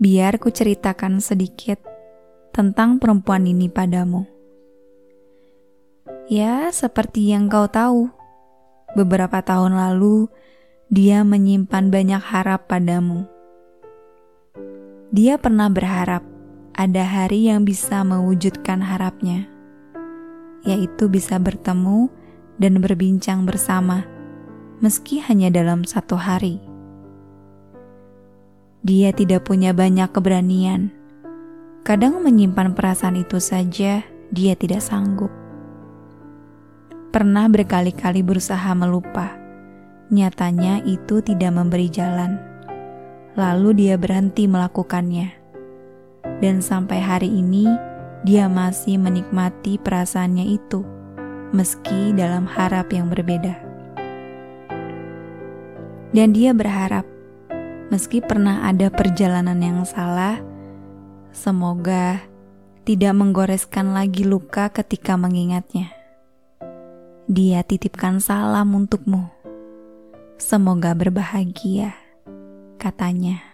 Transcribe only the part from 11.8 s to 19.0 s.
banyak harap padamu. Dia pernah berharap ada hari yang bisa mewujudkan